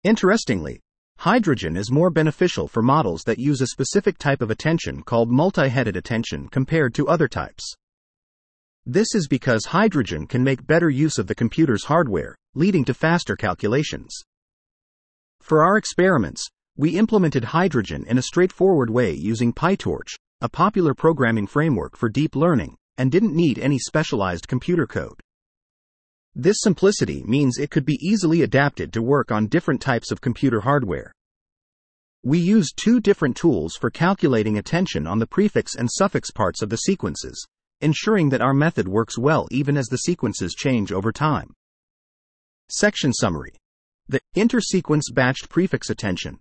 Interestingly, 0.04 0.80
Hydragen 1.20 1.76
is 1.76 1.92
more 1.92 2.10
beneficial 2.10 2.68
for 2.68 2.82
models 2.82 3.24
that 3.24 3.40
use 3.40 3.60
a 3.60 3.68
specific 3.68 4.18
type 4.18 4.42
of 4.42 4.50
attention 4.50 5.04
called 5.04 5.30
multi-headed 5.30 5.98
attention 5.98 6.48
compared 6.48 6.94
to 6.94 7.10
other 7.10 7.28
types. 7.28 7.76
This 8.92 9.14
is 9.14 9.28
because 9.28 9.68
Hydragen 9.68 10.28
can 10.28 10.44
make 10.44 10.66
better 10.66 10.90
use 10.90 11.20
of 11.20 11.28
the 11.28 11.36
computer's 11.36 11.84
hardware, 11.84 12.36
leading 12.56 12.84
to 12.86 12.94
faster 12.96 13.36
calculations. 13.36 14.20
For 15.42 15.64
our 15.64 15.78
experiments, 15.78 16.44
we 16.76 16.98
implemented 16.98 17.44
Hydragen 17.44 18.04
in 18.08 18.18
a 18.18 18.24
straightforward 18.24 18.90
way 18.90 19.14
using 19.14 19.54
PyTorch, 19.54 20.16
a 20.42 20.50
popular 20.50 20.96
programming 20.96 21.46
framework 21.46 21.96
for 21.96 22.10
deep 22.10 22.36
learning, 22.36 22.78
and 22.98 23.12
didn't 23.12 23.36
need 23.36 23.60
any 23.60 23.78
specialized 23.78 24.48
computer 24.48 24.88
code. 24.88 25.22
This 26.34 26.58
simplicity 26.60 27.22
means 27.28 27.60
it 27.60 27.70
could 27.70 27.86
be 27.86 28.00
easily 28.02 28.42
adapted 28.42 28.92
to 28.94 29.04
work 29.04 29.32
on 29.32 29.50
different 29.50 29.82
types 29.82 30.10
of 30.10 30.20
computer 30.20 30.62
hardware. 30.62 31.14
We 32.24 32.40
used 32.40 32.74
two 32.76 33.00
different 33.00 33.38
tools 33.38 33.76
for 33.76 33.92
calculating 33.92 34.58
attention 34.58 35.06
on 35.06 35.20
the 35.20 35.28
prefix 35.28 35.76
and 35.76 35.88
suffix 35.92 36.32
parts 36.32 36.64
of 36.64 36.72
the 36.72 36.78
sequences, 36.78 37.46
ensuring 37.82 38.30
that 38.30 38.42
our 38.42 38.54
method 38.54 38.88
works 38.88 39.18
well 39.18 39.48
even 39.52 39.78
as 39.78 39.88
the 39.88 39.98
sequences 39.98 40.54
change 40.54 40.92
over 40.92 41.12
time. 41.12 41.54
Section 42.70 43.14
Summary 43.14 43.54
The 44.08 44.22
intersequence 44.36 45.12
batched 45.14 45.50
prefix 45.50 45.90
attention 45.90 46.40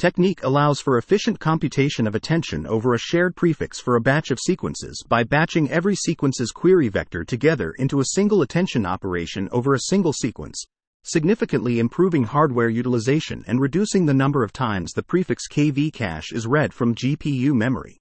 technique 0.00 0.42
allows 0.42 0.80
for 0.80 0.96
efficient 0.96 1.38
computation 1.38 2.06
of 2.06 2.14
attention 2.14 2.66
over 2.66 2.94
a 2.94 2.98
shared 2.98 3.36
prefix 3.36 3.78
for 3.78 3.96
a 3.96 4.00
batch 4.00 4.30
of 4.30 4.38
sequences 4.38 5.04
by 5.06 5.22
batching 5.22 5.70
every 5.70 5.94
sequence's 5.94 6.52
query 6.52 6.88
vector 6.88 7.22
together 7.22 7.72
into 7.78 8.00
a 8.00 8.06
single 8.14 8.40
attention 8.40 8.86
operation 8.86 9.46
over 9.52 9.74
a 9.74 9.80
single 9.88 10.14
sequence, 10.14 10.64
significantly 11.02 11.78
improving 11.78 12.24
hardware 12.24 12.70
utilization 12.70 13.44
and 13.46 13.60
reducing 13.60 14.06
the 14.06 14.14
number 14.14 14.42
of 14.42 14.54
times 14.54 14.92
the 14.92 15.02
prefix 15.02 15.46
KV 15.46 15.92
cache 15.92 16.32
is 16.32 16.46
read 16.46 16.72
from 16.72 16.94
GPU 16.94 17.52
memory. 17.52 18.00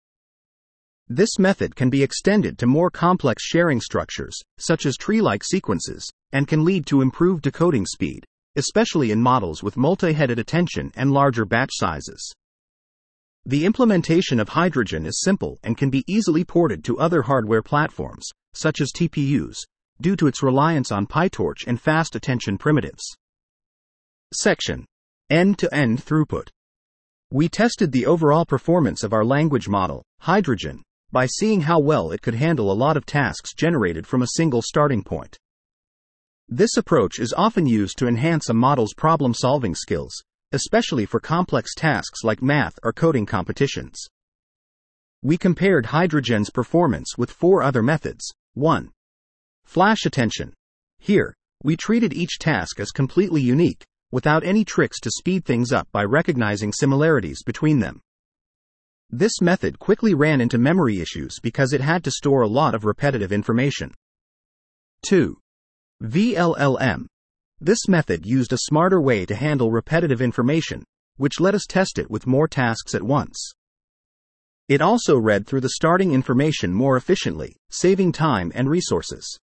This 1.12 1.40
method 1.40 1.76
can 1.76 1.90
be 1.90 2.04
extended 2.04 2.60
to 2.60 2.68
more 2.68 2.92
complex 2.92 3.44
sharing 3.44 3.82
structures, 3.82 4.40
such 4.60 4.86
as 4.86 4.96
tree 4.96 5.22
like 5.22 5.44
sequences, 5.44 6.08
and 6.32 6.48
can 6.48 6.64
lead 6.64 6.86
to 6.86 7.02
improved 7.02 7.42
decoding 7.42 7.88
speed, 7.88 8.26
especially 8.56 9.10
in 9.10 9.20
models 9.20 9.64
with 9.64 9.76
multi-headed 9.76 10.38
attention 10.38 10.92
and 10.96 11.12
larger 11.12 11.46
batch 11.46 11.72
sizes. 11.74 12.32
The 13.44 13.66
implementation 13.66 14.40
of 14.40 14.50
Hydragen 14.50 15.08
is 15.08 15.22
simple 15.22 15.58
and 15.64 15.76
can 15.76 15.90
be 15.90 16.04
easily 16.06 16.44
ported 16.44 16.84
to 16.84 17.00
other 17.00 17.24
hardware 17.24 17.64
platforms, 17.64 18.30
such 18.54 18.80
as 18.80 18.92
TPUs, 18.92 19.58
due 20.00 20.16
to 20.16 20.28
its 20.28 20.44
reliance 20.44 20.92
on 20.92 21.08
PyTorch 21.08 21.66
and 21.66 21.82
fast 21.82 22.16
attention 22.16 22.60
primitives. 22.60 23.04
Section 24.32 24.86
End-to-end 25.32 26.06
throughput. 26.06 26.50
We 27.32 27.50
tested 27.50 27.92
the 27.92 28.06
overall 28.06 28.46
performance 28.46 29.04
of 29.04 29.14
our 29.14 29.26
language 29.26 29.68
model, 29.68 30.04
Hydragen, 30.22 30.82
by 31.12 31.26
seeing 31.26 31.62
how 31.62 31.80
well 31.80 32.12
it 32.12 32.22
could 32.22 32.36
handle 32.36 32.72
a 32.72 32.74
lot 32.74 32.98
of 32.98 33.06
tasks 33.06 33.54
generated 33.54 34.06
from 34.06 34.22
a 34.22 34.36
single 34.36 34.62
starting 34.62 35.04
point. 35.04 35.38
This 36.48 36.78
approach 36.78 37.20
is 37.20 37.34
often 37.38 37.66
used 37.66 37.98
to 37.98 38.08
enhance 38.08 38.50
a 38.50 38.54
model's 38.54 38.94
problem 38.94 39.34
solving 39.34 39.76
skills, 39.76 40.14
especially 40.52 41.06
for 41.06 41.20
complex 41.20 41.76
tasks 41.76 42.24
like 42.24 42.42
math 42.42 42.74
or 42.84 42.92
coding 42.92 43.26
competitions. 43.26 44.08
We 45.22 45.38
compared 45.38 45.86
Hydragen's 45.86 46.50
performance 46.50 47.18
with 47.18 47.30
four 47.30 47.62
other 47.62 47.84
methods. 47.84 48.26
1. 48.54 48.90
Flash 49.66 50.06
attention. 50.06 50.54
Here, 50.98 51.36
we 51.64 51.76
treated 51.76 52.14
each 52.14 52.40
task 52.40 52.80
as 52.80 52.92
completely 52.92 53.42
unique, 53.42 53.84
without 54.12 54.44
any 54.44 54.64
tricks 54.64 55.00
to 55.02 55.12
speed 55.12 55.46
things 55.46 55.72
up 55.72 55.88
by 55.92 56.04
recognizing 56.04 56.74
similarities 56.74 57.44
between 57.44 57.80
them. 57.80 58.02
This 59.12 59.42
method 59.42 59.80
quickly 59.80 60.14
ran 60.14 60.40
into 60.40 60.60
memory 60.60 61.00
issues 61.00 61.40
because 61.42 61.74
it 61.74 61.82
had 61.82 62.04
to 62.04 62.12
store 62.12 62.42
a 62.42 62.48
lot 62.48 62.76
of 62.76 62.86
repetitive 62.86 63.32
information. 63.32 63.92
2. 65.04 65.36
VLLM. 66.04 67.08
This 67.60 67.88
method 67.88 68.26
used 68.26 68.54
a 68.54 68.60
smarter 68.60 69.02
way 69.02 69.26
to 69.26 69.36
handle 69.36 69.72
repetitive 69.72 70.22
information, 70.22 70.84
which 71.18 71.40
let 71.40 71.56
us 71.56 71.66
test 71.68 71.98
it 71.98 72.10
with 72.12 72.28
more 72.28 72.48
tasks 72.48 72.94
at 72.94 73.02
once. 73.02 73.52
It 74.68 74.82
also 74.82 75.18
read 75.18 75.48
through 75.48 75.62
the 75.62 75.70
starting 75.70 76.14
information 76.14 76.72
more 76.72 76.96
efficiently, 76.96 77.56
saving 77.72 78.12
time 78.12 78.52
and 78.54 78.70
resources. 78.70 79.40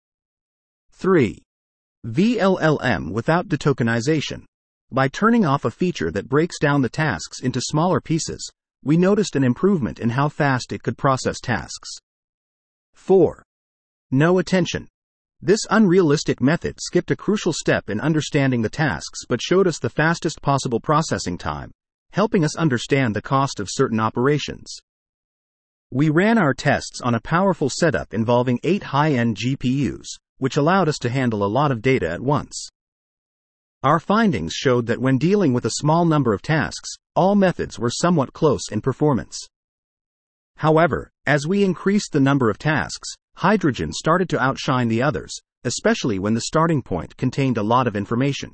3. 0.92 1.42
VLLM 2.06 3.12
without 3.12 3.48
detokenization. 3.48 4.44
By 4.92 5.08
turning 5.08 5.44
off 5.44 5.66
a 5.66 5.72
feature 5.72 6.12
that 6.12 6.30
breaks 6.30 6.60
down 6.60 6.84
the 6.84 6.90
tasks 6.90 7.42
into 7.42 7.60
smaller 7.60 8.00
pieces, 8.00 8.48
we 8.86 8.96
noticed 8.96 9.36
an 9.36 9.44
improvement 9.44 10.00
in 10.00 10.12
how 10.12 10.30
fast 10.30 10.72
it 10.72 10.84
could 10.84 10.98
process 10.98 11.40
tasks. 11.42 11.90
4. 12.94 13.44
No 14.12 14.38
attention. 14.38 14.88
This 15.42 15.66
unrealistic 15.70 16.40
method 16.40 16.76
skipped 16.80 17.12
a 17.12 17.16
crucial 17.16 17.52
step 17.52 17.90
in 17.90 18.00
understanding 18.00 18.62
the 18.62 18.70
tasks 18.70 19.26
but 19.28 19.42
showed 19.42 19.68
us 19.68 19.80
the 19.80 19.90
fastest 19.90 20.42
possible 20.42 20.80
processing 20.80 21.38
time, 21.38 21.72
helping 22.12 22.46
us 22.46 22.56
understand 22.56 23.16
the 23.16 23.22
cost 23.22 23.60
of 23.60 23.68
certain 23.70 24.00
operations. 24.00 24.78
We 25.92 26.10
ran 26.10 26.38
our 26.38 26.54
tests 26.54 27.02
on 27.02 27.16
a 27.16 27.22
powerful 27.22 27.70
setup 27.70 28.14
involving 28.14 28.60
eight 28.64 28.84
high 28.84 29.14
end 29.14 29.38
GPUs, 29.38 30.08
which 30.38 30.58
allowed 30.58 30.88
us 30.88 30.98
to 31.00 31.10
handle 31.10 31.44
a 31.44 31.48
lot 31.48 31.72
of 31.72 31.82
data 31.82 32.10
at 32.10 32.22
once. 32.22 32.70
Our 33.82 34.00
findings 34.00 34.54
showed 34.54 34.86
that 34.88 35.02
when 35.02 35.18
dealing 35.18 35.54
with 35.54 35.66
a 35.66 35.78
small 35.78 36.06
number 36.06 36.34
of 36.34 36.42
tasks, 36.42 36.96
all 37.16 37.36
methods 37.36 37.80
were 37.80 37.90
somewhat 37.90 38.34
close 38.34 38.70
in 38.72 38.82
performance. 38.82 39.38
However, 40.58 41.12
as 41.26 41.48
we 41.48 41.64
increased 41.64 42.12
the 42.12 42.20
number 42.20 42.50
of 42.50 42.58
tasks, 42.58 43.10
Hydragen 43.38 43.92
started 43.92 44.30
to 44.30 44.42
outshine 44.42 44.88
the 44.88 45.02
others, 45.02 45.34
especially 45.64 46.20
when 46.20 46.34
the 46.34 46.42
starting 46.42 46.82
point 46.82 47.18
contained 47.18 47.58
a 47.58 47.64
lot 47.64 47.88
of 47.88 47.96
information. 47.96 48.54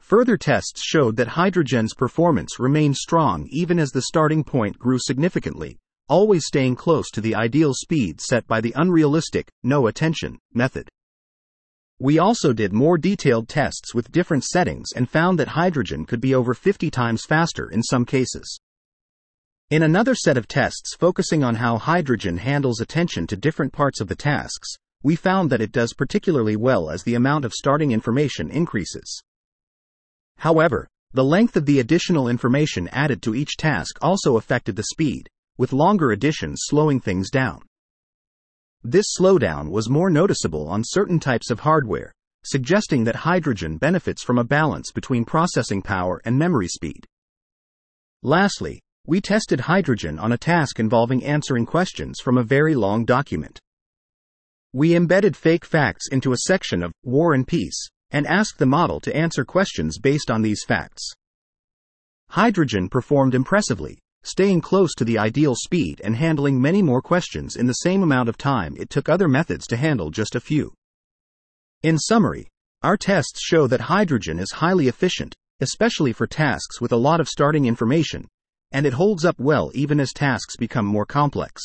Further 0.00 0.36
tests 0.36 0.82
showed 0.82 1.16
that 1.16 1.28
Hydragen's 1.28 1.94
performance 1.94 2.58
remained 2.58 2.96
strong 2.96 3.46
even 3.50 3.78
as 3.78 3.90
the 3.90 4.02
starting 4.02 4.44
point 4.44 4.78
grew 4.78 4.98
significantly, 4.98 5.78
always 6.08 6.44
staying 6.44 6.76
close 6.76 7.10
to 7.12 7.20
the 7.20 7.34
ideal 7.34 7.72
speed 7.72 8.20
set 8.20 8.46
by 8.46 8.60
the 8.60 8.74
unrealistic, 8.76 9.50
no 9.62 9.86
attention, 9.86 10.38
method. 10.52 10.88
We 12.02 12.18
also 12.18 12.52
did 12.52 12.72
more 12.72 12.98
detailed 12.98 13.48
tests 13.48 13.94
with 13.94 14.10
different 14.10 14.42
settings 14.42 14.88
and 14.96 15.08
found 15.08 15.38
that 15.38 15.50
Hydragen 15.50 16.04
could 16.04 16.20
be 16.20 16.34
over 16.34 16.52
50 16.52 16.90
times 16.90 17.24
faster 17.24 17.70
in 17.70 17.80
some 17.80 18.04
cases. 18.04 18.58
In 19.70 19.84
another 19.84 20.16
set 20.16 20.36
of 20.36 20.48
tests 20.48 20.96
focusing 20.96 21.44
on 21.44 21.54
how 21.54 21.78
Hydragen 21.78 22.38
handles 22.38 22.80
attention 22.80 23.28
to 23.28 23.36
different 23.36 23.72
parts 23.72 24.00
of 24.00 24.08
the 24.08 24.16
tasks, 24.16 24.74
we 25.04 25.14
found 25.14 25.48
that 25.50 25.60
it 25.60 25.70
does 25.70 25.92
particularly 25.92 26.56
well 26.56 26.90
as 26.90 27.04
the 27.04 27.14
amount 27.14 27.44
of 27.44 27.52
starting 27.52 27.92
information 27.92 28.50
increases. 28.50 29.22
However, 30.38 30.88
the 31.12 31.22
length 31.22 31.56
of 31.56 31.66
the 31.66 31.78
additional 31.78 32.26
information 32.26 32.88
added 32.88 33.22
to 33.22 33.36
each 33.36 33.56
task 33.56 33.96
also 34.02 34.36
affected 34.36 34.74
the 34.74 34.88
speed, 34.90 35.28
with 35.56 35.72
longer 35.72 36.10
additions 36.10 36.62
slowing 36.64 36.98
things 36.98 37.30
down. 37.30 37.62
This 38.84 39.14
slowdown 39.16 39.70
was 39.70 39.88
more 39.88 40.10
noticeable 40.10 40.68
on 40.68 40.82
certain 40.84 41.20
types 41.20 41.50
of 41.50 41.60
hardware, 41.60 42.12
suggesting 42.44 43.04
that 43.04 43.14
Hydragen 43.14 43.78
benefits 43.78 44.24
from 44.24 44.38
a 44.38 44.44
balance 44.44 44.90
between 44.90 45.24
processing 45.24 45.82
power 45.82 46.20
and 46.24 46.36
memory 46.36 46.66
speed. 46.66 47.06
Lastly, 48.24 48.80
we 49.06 49.20
tested 49.20 49.60
Hydragen 49.60 50.18
on 50.18 50.32
a 50.32 50.38
task 50.38 50.80
involving 50.80 51.24
answering 51.24 51.64
questions 51.64 52.18
from 52.20 52.36
a 52.36 52.42
very 52.42 52.74
long 52.74 53.04
document. 53.04 53.60
We 54.72 54.96
embedded 54.96 55.36
fake 55.36 55.64
facts 55.64 56.08
into 56.08 56.32
a 56.32 56.38
section 56.48 56.82
of 56.82 56.92
War 57.04 57.34
and 57.34 57.46
Peace 57.46 57.88
and 58.10 58.26
asked 58.26 58.58
the 58.58 58.66
model 58.66 58.98
to 59.00 59.14
answer 59.14 59.44
questions 59.44 59.98
based 59.98 60.28
on 60.28 60.42
these 60.42 60.64
facts. 60.66 61.08
Hydragen 62.32 62.90
performed 62.90 63.34
impressively, 63.34 63.98
staying 64.24 64.60
close 64.60 64.94
to 64.94 65.04
the 65.04 65.18
ideal 65.18 65.54
speed 65.54 66.00
and 66.04 66.16
handling 66.16 66.60
many 66.60 66.82
more 66.82 67.02
questions 67.02 67.56
in 67.56 67.66
the 67.66 67.72
same 67.72 68.02
amount 68.02 68.28
of 68.28 68.38
time 68.38 68.76
it 68.78 68.90
took 68.90 69.08
other 69.08 69.28
methods 69.28 69.66
to 69.66 69.76
handle 69.76 70.10
just 70.10 70.34
a 70.34 70.40
few. 70.40 70.72
In 71.82 71.98
summary, 71.98 72.48
our 72.82 72.96
tests 72.96 73.40
show 73.40 73.66
that 73.66 73.80
Hydragen 73.80 74.38
is 74.38 74.52
highly 74.52 74.88
efficient, 74.88 75.34
especially 75.60 76.12
for 76.12 76.26
tasks 76.26 76.80
with 76.80 76.92
a 76.92 76.96
lot 76.96 77.20
of 77.20 77.28
starting 77.28 77.66
information, 77.66 78.26
and 78.72 78.86
it 78.86 78.94
holds 78.94 79.24
up 79.24 79.38
well 79.38 79.70
even 79.74 80.00
as 80.00 80.12
tasks 80.12 80.56
become 80.56 80.86
more 80.86 81.06
complex. 81.06 81.62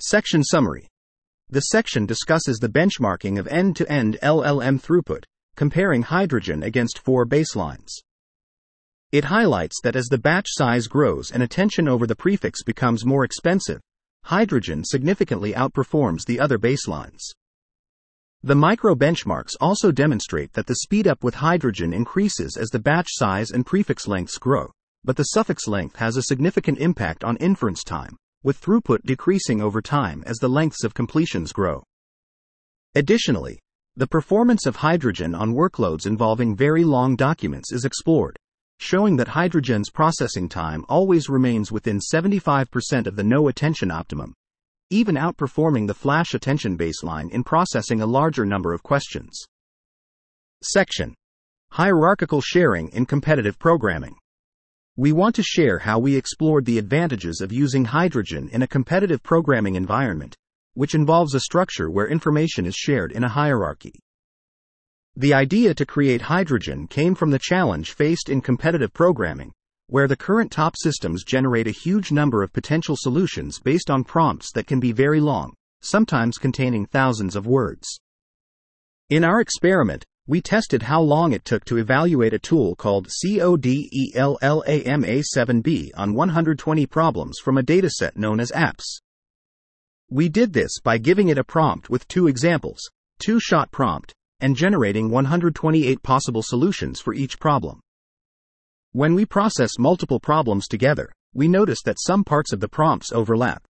Section 0.00 0.42
Summary 0.42 0.88
The 1.48 1.60
section 1.60 2.06
discusses 2.06 2.58
the 2.58 2.68
benchmarking 2.68 3.38
of 3.38 3.46
end 3.48 3.76
to 3.76 3.90
end 3.90 4.18
LLM 4.22 4.80
throughput, 4.80 5.24
comparing 5.56 6.02
Hydragen 6.02 6.64
against 6.64 6.98
four 6.98 7.26
baselines. 7.26 7.90
It 9.12 9.24
highlights 9.24 9.78
that 9.82 9.94
as 9.94 10.06
the 10.06 10.16
batch 10.16 10.46
size 10.48 10.86
grows 10.86 11.30
and 11.30 11.42
attention 11.42 11.86
over 11.86 12.06
the 12.06 12.16
prefix 12.16 12.62
becomes 12.62 13.04
more 13.04 13.24
expensive, 13.24 13.82
Hydragen 14.24 14.86
significantly 14.86 15.52
outperforms 15.52 16.24
the 16.24 16.40
other 16.40 16.58
baselines. 16.58 17.20
The 18.42 18.54
micro 18.54 18.94
benchmarks 18.94 19.52
also 19.60 19.92
demonstrate 19.92 20.54
that 20.54 20.66
the 20.66 20.78
speedup 20.86 21.22
with 21.22 21.34
Hydragen 21.34 21.92
increases 21.92 22.56
as 22.56 22.70
the 22.70 22.78
batch 22.78 23.08
size 23.10 23.50
and 23.50 23.66
prefix 23.66 24.08
lengths 24.08 24.38
grow, 24.38 24.70
but 25.04 25.16
the 25.16 25.24
suffix 25.24 25.68
length 25.68 25.96
has 25.96 26.16
a 26.16 26.22
significant 26.22 26.78
impact 26.78 27.22
on 27.22 27.36
inference 27.36 27.84
time, 27.84 28.16
with 28.42 28.58
throughput 28.58 29.02
decreasing 29.04 29.60
over 29.60 29.82
time 29.82 30.24
as 30.26 30.38
the 30.38 30.48
lengths 30.48 30.84
of 30.84 30.94
completions 30.94 31.52
grow. 31.52 31.82
Additionally, 32.94 33.58
the 33.94 34.06
performance 34.06 34.64
of 34.64 34.76
Hydragen 34.76 35.38
on 35.38 35.52
workloads 35.52 36.06
involving 36.06 36.56
very 36.56 36.82
long 36.82 37.14
documents 37.14 37.72
is 37.72 37.84
explored, 37.84 38.38
showing 38.82 39.14
that 39.16 39.28
Hydragen's 39.28 39.90
processing 39.90 40.48
time 40.48 40.84
always 40.88 41.28
remains 41.28 41.70
within 41.70 42.00
75% 42.00 43.06
of 43.06 43.14
the 43.14 43.22
no 43.22 43.46
attention 43.46 43.92
optimum, 43.92 44.34
even 44.90 45.14
outperforming 45.14 45.86
the 45.86 45.94
flash 45.94 46.34
attention 46.34 46.76
baseline 46.76 47.30
in 47.30 47.44
processing 47.44 48.00
a 48.00 48.06
larger 48.06 48.44
number 48.44 48.72
of 48.72 48.82
questions. 48.82 49.44
Section 50.64 51.14
Hierarchical 51.70 52.40
Sharing 52.40 52.88
in 52.88 53.06
Competitive 53.06 53.56
Programming. 53.56 54.16
We 54.96 55.12
want 55.12 55.36
to 55.36 55.44
share 55.44 55.78
how 55.78 56.00
we 56.00 56.16
explored 56.16 56.64
the 56.64 56.78
advantages 56.78 57.40
of 57.40 57.52
using 57.52 57.86
Hydragen 57.86 58.50
in 58.50 58.62
a 58.62 58.66
competitive 58.66 59.22
programming 59.22 59.76
environment, 59.76 60.34
which 60.74 60.96
involves 60.96 61.36
a 61.36 61.40
structure 61.40 61.88
where 61.88 62.08
information 62.08 62.66
is 62.66 62.74
shared 62.74 63.12
in 63.12 63.22
a 63.22 63.28
hierarchy. 63.28 63.94
The 65.16 65.34
idea 65.34 65.74
to 65.74 65.84
create 65.84 66.22
Hydragen 66.22 66.88
came 66.88 67.14
from 67.14 67.30
the 67.30 67.38
challenge 67.38 67.92
faced 67.92 68.30
in 68.30 68.40
competitive 68.40 68.94
programming, 68.94 69.52
where 69.88 70.08
the 70.08 70.16
current 70.16 70.50
top 70.50 70.74
systems 70.78 71.22
generate 71.22 71.66
a 71.66 71.70
huge 71.70 72.10
number 72.10 72.42
of 72.42 72.54
potential 72.54 72.96
solutions 72.98 73.58
based 73.58 73.90
on 73.90 74.04
prompts 74.04 74.50
that 74.52 74.66
can 74.66 74.80
be 74.80 74.90
very 74.90 75.20
long, 75.20 75.52
sometimes 75.82 76.38
containing 76.38 76.86
thousands 76.86 77.36
of 77.36 77.46
words. 77.46 78.00
In 79.10 79.22
our 79.22 79.38
experiment, 79.38 80.02
we 80.26 80.40
tested 80.40 80.84
how 80.84 81.02
long 81.02 81.32
it 81.32 81.44
took 81.44 81.66
to 81.66 81.76
evaluate 81.76 82.32
a 82.32 82.38
tool 82.38 82.74
called 82.74 83.08
CODELLAMA7B 83.08 85.90
on 85.94 86.14
120 86.14 86.86
problems 86.86 87.38
from 87.38 87.58
a 87.58 87.62
dataset 87.62 88.16
known 88.16 88.40
as 88.40 88.50
APPS. 88.52 89.02
We 90.08 90.30
did 90.30 90.54
this 90.54 90.80
by 90.80 90.96
giving 90.96 91.28
it 91.28 91.36
a 91.36 91.44
prompt 91.44 91.90
with 91.90 92.08
two 92.08 92.28
examples, 92.28 92.80
two 93.18 93.38
shot 93.38 93.70
prompt, 93.70 94.14
and 94.42 94.56
generating 94.56 95.08
128 95.08 96.02
possible 96.02 96.42
solutions 96.42 97.00
for 97.00 97.14
each 97.14 97.38
problem. 97.40 97.80
When 98.90 99.14
we 99.14 99.24
process 99.24 99.78
multiple 99.78 100.20
problems 100.20 100.68
together, 100.68 101.10
we 101.32 101.48
notice 101.48 101.80
that 101.84 102.00
some 102.00 102.24
parts 102.24 102.52
of 102.52 102.60
the 102.60 102.68
prompts 102.68 103.12
overlap. 103.12 103.64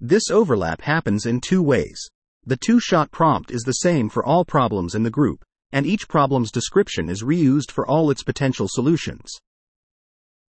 This 0.00 0.30
overlap 0.30 0.80
happens 0.80 1.26
in 1.26 1.40
two 1.40 1.62
ways. 1.62 2.00
The 2.44 2.56
two 2.56 2.80
shot 2.80 3.10
prompt 3.10 3.50
is 3.50 3.62
the 3.62 3.72
same 3.84 4.08
for 4.08 4.24
all 4.24 4.44
problems 4.44 4.94
in 4.94 5.02
the 5.02 5.10
group, 5.10 5.44
and 5.70 5.86
each 5.86 6.08
problem's 6.08 6.50
description 6.50 7.08
is 7.08 7.22
reused 7.22 7.70
for 7.70 7.86
all 7.86 8.10
its 8.10 8.22
potential 8.22 8.68
solutions. 8.68 9.30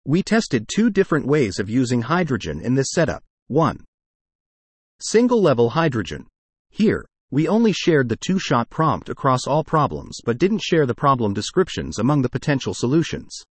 We 0.06 0.24
tested 0.24 0.68
two 0.68 0.90
different 0.90 1.28
ways 1.28 1.60
of 1.60 1.70
using 1.70 2.04
Hydragen 2.04 2.62
in 2.62 2.76
this 2.76 2.92
setup. 2.92 3.24
1. 3.48 3.84
Single 5.02 5.42
level 5.42 5.72
Hydragen. 5.72 6.26
Here, 6.70 7.06
we 7.32 7.48
only 7.48 7.72
shared 7.72 8.10
the 8.10 8.18
two 8.18 8.40
shot 8.40 8.70
prompt 8.70 9.10
across 9.10 9.46
all 9.46 9.64
problems 9.64 10.20
but 10.26 10.38
didn't 10.38 10.62
share 10.62 10.86
the 10.86 10.96
problem 10.96 11.34
descriptions 11.34 12.00
among 12.00 12.22
the 12.22 12.30
potential 12.30 12.74
solutions. 12.74 13.44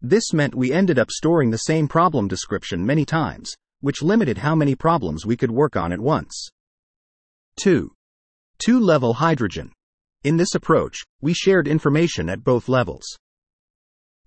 This 0.00 0.32
meant 0.32 0.54
we 0.54 0.72
ended 0.72 0.98
up 0.98 1.10
storing 1.10 1.50
the 1.50 1.58
same 1.58 1.88
problem 1.88 2.28
description 2.28 2.84
many 2.84 3.04
times, 3.04 3.52
which 3.80 4.02
limited 4.02 4.38
how 4.38 4.54
many 4.54 4.74
problems 4.74 5.24
we 5.24 5.36
could 5.36 5.50
work 5.50 5.76
on 5.76 5.92
at 5.92 6.00
once. 6.00 6.50
2. 7.62 7.90
Two 8.58 8.78
level 8.78 9.14
Hydragen. 9.14 9.70
In 10.22 10.36
this 10.36 10.54
approach, 10.54 10.98
we 11.20 11.32
shared 11.32 11.66
information 11.66 12.28
at 12.28 12.44
both 12.44 12.68
levels. 12.68 13.04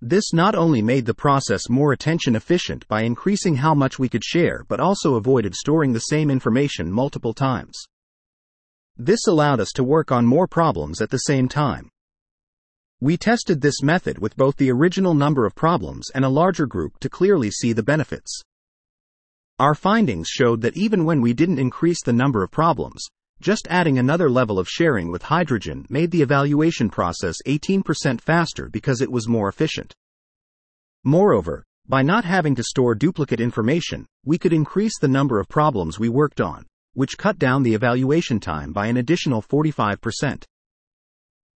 This 0.00 0.32
not 0.32 0.54
only 0.54 0.82
made 0.82 1.06
the 1.06 1.14
process 1.14 1.68
more 1.68 1.92
attention 1.92 2.34
efficient 2.34 2.88
by 2.88 3.02
increasing 3.02 3.54
how 3.54 3.72
much 3.72 3.98
we 3.98 4.08
could 4.08 4.24
share 4.24 4.64
but 4.68 4.80
also 4.80 5.14
avoided 5.14 5.54
storing 5.54 5.92
the 5.92 6.00
same 6.00 6.30
information 6.30 6.90
multiple 6.90 7.32
times. 7.32 7.74
This 8.96 9.26
allowed 9.26 9.60
us 9.60 9.72
to 9.72 9.84
work 9.84 10.12
on 10.12 10.26
more 10.26 10.46
problems 10.46 11.00
at 11.00 11.10
the 11.10 11.18
same 11.18 11.48
time. 11.48 11.88
We 13.00 13.16
tested 13.16 13.60
this 13.60 13.82
method 13.82 14.18
with 14.18 14.36
both 14.36 14.56
the 14.56 14.70
original 14.70 15.14
number 15.14 15.44
of 15.44 15.54
problems 15.54 16.10
and 16.14 16.24
a 16.24 16.28
larger 16.28 16.66
group 16.66 17.00
to 17.00 17.08
clearly 17.08 17.50
see 17.50 17.72
the 17.72 17.82
benefits. 17.82 18.42
Our 19.58 19.74
findings 19.74 20.28
showed 20.28 20.60
that 20.60 20.76
even 20.76 21.04
when 21.04 21.20
we 21.20 21.32
didn't 21.32 21.58
increase 21.58 22.02
the 22.04 22.12
number 22.12 22.42
of 22.42 22.50
problems, 22.50 23.04
just 23.40 23.66
adding 23.68 23.98
another 23.98 24.30
level 24.30 24.58
of 24.58 24.68
sharing 24.68 25.10
with 25.10 25.22
Hydragen 25.22 25.84
made 25.90 26.10
the 26.10 26.22
evaluation 26.22 26.88
process 26.88 27.36
18% 27.46 28.20
faster 28.20 28.68
because 28.68 29.00
it 29.00 29.10
was 29.10 29.28
more 29.28 29.48
efficient. 29.48 29.92
Moreover, 31.02 31.64
by 31.88 32.02
not 32.02 32.24
having 32.24 32.54
to 32.54 32.62
store 32.62 32.94
duplicate 32.94 33.40
information, 33.40 34.06
we 34.24 34.38
could 34.38 34.52
increase 34.52 34.96
the 35.00 35.08
number 35.08 35.40
of 35.40 35.48
problems 35.48 35.98
we 35.98 36.08
worked 36.08 36.40
on, 36.40 36.66
which 36.94 37.18
cut 37.18 37.38
down 37.38 37.62
the 37.62 37.74
evaluation 37.74 38.40
time 38.40 38.72
by 38.72 38.86
an 38.86 38.96
additional 38.96 39.42
45%. 39.42 40.44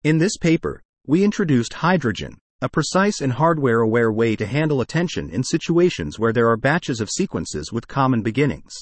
In 0.03 0.19
this 0.19 0.37
paper, 0.37 0.83
we 1.07 1.25
introduced 1.25 1.73
Hydragen, 1.73 2.37
a 2.61 2.69
precise 2.69 3.21
and 3.21 3.33
hardware 3.33 3.81
aware 3.81 4.13
way 4.13 4.37
to 4.37 4.47
handle 4.47 4.81
attention 4.81 5.29
in 5.31 5.43
situations 5.43 6.19
where 6.19 6.33
there 6.33 6.49
are 6.49 6.57
batches 6.57 7.01
of 7.01 7.11
sequences 7.11 7.73
with 7.73 7.89
common 7.89 8.23
beginnings. 8.23 8.73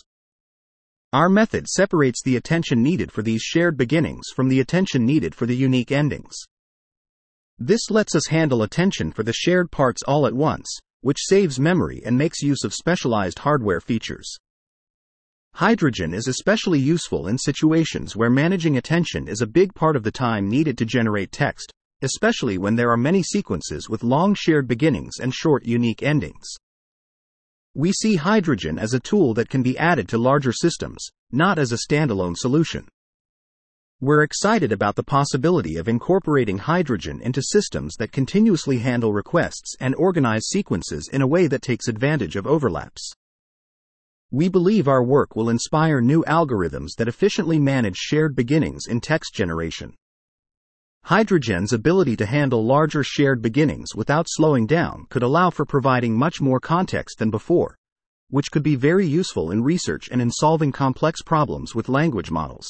Our 1.12 1.28
method 1.28 1.68
separates 1.68 2.22
the 2.22 2.36
attention 2.36 2.82
needed 2.82 3.12
for 3.12 3.22
these 3.22 3.42
shared 3.42 3.76
beginnings 3.76 4.28
from 4.34 4.48
the 4.48 4.60
attention 4.60 5.04
needed 5.04 5.34
for 5.34 5.46
the 5.46 5.56
unique 5.56 5.92
endings. 5.92 6.34
This 7.58 7.90
lets 7.90 8.14
us 8.14 8.28
handle 8.28 8.62
attention 8.62 9.12
for 9.12 9.22
the 9.22 9.32
shared 9.32 9.70
parts 9.70 10.02
all 10.04 10.26
at 10.26 10.34
once, 10.34 10.78
which 11.00 11.18
saves 11.20 11.60
memory 11.60 12.02
and 12.04 12.16
makes 12.16 12.40
use 12.40 12.64
of 12.64 12.72
specialized 12.72 13.40
hardware 13.40 13.80
features. 13.80 14.38
Hydragen 15.54 16.14
is 16.14 16.28
especially 16.28 16.78
useful 16.78 17.28
in 17.28 17.36
situations 17.36 18.16
where 18.16 18.30
managing 18.30 18.78
attention 18.78 19.28
is 19.28 19.42
a 19.42 19.46
big 19.46 19.74
part 19.74 19.96
of 19.96 20.02
the 20.02 20.10
time 20.10 20.48
needed 20.48 20.78
to 20.78 20.86
generate 20.86 21.30
text, 21.30 21.70
especially 22.00 22.56
when 22.56 22.74
there 22.74 22.90
are 22.90 22.96
many 22.96 23.22
sequences 23.22 23.88
with 23.88 24.02
long 24.02 24.34
shared 24.34 24.66
beginnings 24.66 25.14
and 25.20 25.34
short 25.34 25.66
unique 25.66 26.02
endings. 26.02 26.48
We 27.74 27.92
see 27.92 28.16
Hydragen 28.16 28.78
as 28.78 28.94
a 28.94 29.00
tool 29.00 29.34
that 29.34 29.50
can 29.50 29.62
be 29.62 29.76
added 29.76 30.08
to 30.08 30.18
larger 30.18 30.52
systems, 30.52 31.06
not 31.30 31.58
as 31.58 31.70
a 31.70 31.78
standalone 31.86 32.36
solution. 32.36 32.88
We're 34.00 34.22
excited 34.22 34.72
about 34.72 34.96
the 34.96 35.04
possibility 35.04 35.76
of 35.76 35.86
incorporating 35.86 36.58
Hydragen 36.58 37.20
into 37.20 37.42
systems 37.42 37.94
that 37.96 38.10
continuously 38.10 38.78
handle 38.78 39.12
requests 39.12 39.76
and 39.78 39.94
organize 39.96 40.48
sequences 40.48 41.08
in 41.12 41.22
a 41.22 41.26
way 41.26 41.46
that 41.46 41.62
takes 41.62 41.88
advantage 41.88 42.36
of 42.36 42.46
overlaps. 42.46 43.12
We 44.34 44.48
believe 44.48 44.88
our 44.88 45.04
work 45.04 45.36
will 45.36 45.50
inspire 45.50 46.00
new 46.00 46.24
algorithms 46.24 46.96
that 46.96 47.06
efficiently 47.06 47.58
manage 47.58 47.98
shared 47.98 48.34
beginnings 48.34 48.86
in 48.88 49.02
text 49.02 49.34
generation. 49.34 49.92
Hydragen's 51.04 51.74
ability 51.74 52.16
to 52.16 52.24
handle 52.24 52.64
larger 52.64 53.04
shared 53.04 53.42
beginnings 53.42 53.94
without 53.94 54.24
slowing 54.30 54.66
down 54.66 55.04
could 55.10 55.22
allow 55.22 55.50
for 55.50 55.66
providing 55.66 56.16
much 56.16 56.40
more 56.40 56.60
context 56.60 57.18
than 57.18 57.30
before, 57.30 57.76
which 58.30 58.50
could 58.50 58.62
be 58.62 58.74
very 58.74 59.06
useful 59.06 59.50
in 59.50 59.62
research 59.62 60.08
and 60.10 60.22
in 60.22 60.30
solving 60.30 60.72
complex 60.72 61.20
problems 61.20 61.74
with 61.74 61.90
language 61.90 62.30
models. 62.30 62.66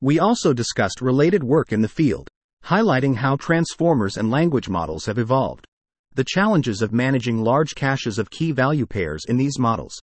We 0.00 0.18
also 0.18 0.54
discussed 0.54 1.02
related 1.02 1.44
work 1.44 1.74
in 1.74 1.82
the 1.82 1.88
field, 1.88 2.26
highlighting 2.64 3.16
how 3.16 3.36
transformers 3.36 4.16
and 4.16 4.30
language 4.30 4.70
models 4.70 5.04
have 5.04 5.18
evolved, 5.18 5.66
the 6.14 6.24
challenges 6.24 6.80
of 6.80 6.90
managing 6.90 7.36
large 7.36 7.74
caches 7.74 8.18
of 8.18 8.30
key 8.30 8.50
value 8.50 8.86
pairs 8.86 9.26
in 9.26 9.36
these 9.36 9.58
models, 9.58 10.00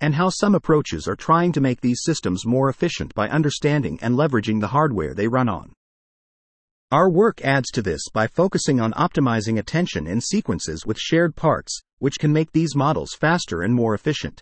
and 0.00 0.14
how 0.14 0.28
some 0.28 0.54
approaches 0.54 1.08
are 1.08 1.16
trying 1.16 1.52
to 1.52 1.60
make 1.60 1.80
these 1.80 2.02
systems 2.02 2.46
more 2.46 2.68
efficient 2.68 3.14
by 3.14 3.28
understanding 3.28 3.98
and 4.00 4.14
leveraging 4.14 4.60
the 4.60 4.68
hardware 4.68 5.14
they 5.14 5.28
run 5.28 5.48
on. 5.48 5.72
Our 6.90 7.10
work 7.10 7.42
adds 7.42 7.70
to 7.72 7.82
this 7.82 8.00
by 8.12 8.26
focusing 8.26 8.80
on 8.80 8.92
optimizing 8.92 9.58
attention 9.58 10.06
in 10.06 10.20
sequences 10.20 10.86
with 10.86 10.98
shared 10.98 11.36
parts, 11.36 11.82
which 11.98 12.18
can 12.18 12.32
make 12.32 12.52
these 12.52 12.74
models 12.74 13.10
faster 13.12 13.62
and 13.62 13.74
more 13.74 13.94
efficient. 13.94 14.40